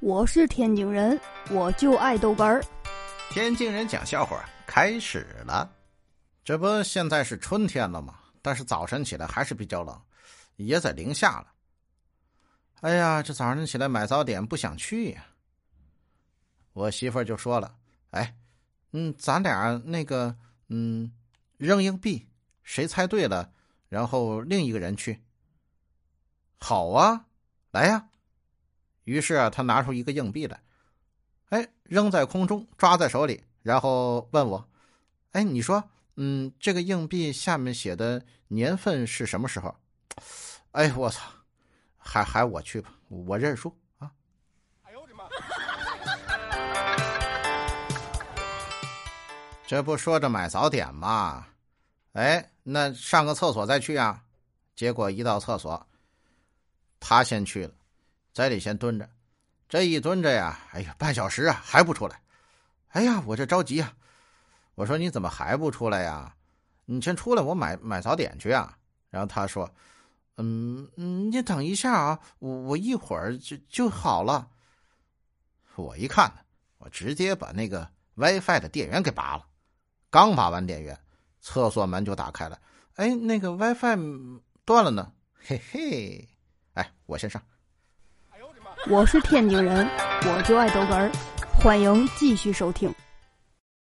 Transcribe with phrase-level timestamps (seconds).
[0.00, 1.20] 我是天津人，
[1.50, 2.64] 我就爱豆干儿。
[3.30, 5.68] 天津人讲笑话开始了。
[6.44, 8.20] 这不现在是春天了吗？
[8.40, 10.00] 但是早晨起来还是比较冷，
[10.54, 11.48] 也在零下了。
[12.80, 15.26] 哎呀，这早上起来买早点不想去呀。
[16.74, 17.76] 我媳妇就说了
[18.10, 18.36] ：“哎，
[18.92, 20.36] 嗯，咱俩那个，
[20.68, 21.12] 嗯，
[21.56, 22.24] 扔硬币，
[22.62, 23.50] 谁猜对了，
[23.88, 25.20] 然后另一个人去。”
[26.60, 27.26] 好啊，
[27.72, 28.08] 来呀。
[29.08, 30.60] 于是啊，他拿出一个硬币来，
[31.48, 34.68] 哎，扔在空中，抓在手里，然后问我
[35.32, 35.82] ：“哎，你说，
[36.16, 39.74] 嗯，这个硬币下面写的年份是什么时候？”
[40.72, 41.22] 哎，我操，
[41.96, 44.12] 还还我去吧，我认输啊！
[44.82, 45.24] 哎呦我的妈！
[49.66, 51.46] 这不说着买早点吗？
[52.12, 54.22] 哎，那上个厕所再去啊？
[54.76, 55.88] 结果一到厕所，
[57.00, 57.72] 他先去了。
[58.38, 59.10] 在里先蹲着，
[59.68, 62.22] 这一蹲着呀，哎呀，半小时啊还不出来，
[62.90, 63.96] 哎呀，我这着急啊！
[64.76, 66.36] 我说你怎么还不出来呀？
[66.84, 68.78] 你先出来，我买买早点去啊！
[69.10, 69.68] 然后他说
[70.38, 74.48] ：“嗯，你等一下啊，我我一会儿就就好了。”
[75.74, 76.40] 我一看呢，
[76.78, 79.44] 我直接把那个 WiFi 的电源给拔了。
[80.10, 80.96] 刚拔完电源，
[81.40, 82.60] 厕所门就打开了。
[82.94, 85.12] 哎，那个 WiFi 断了呢，
[85.44, 86.28] 嘿嘿！
[86.74, 87.42] 哎，我先上。
[88.90, 89.86] 我是天津人，
[90.22, 91.10] 我就爱豆哏儿，
[91.62, 92.90] 欢迎继续收听。